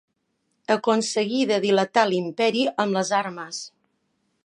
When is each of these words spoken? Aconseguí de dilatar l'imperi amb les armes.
Aconseguí 0.75 1.43
de 1.53 1.59
dilatar 1.67 2.07
l'imperi 2.13 2.67
amb 2.85 3.01
les 3.01 3.13
armes. 3.23 3.65